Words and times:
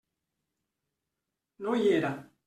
No 1.67 1.75
hi 1.81 1.91
era. 1.99 2.11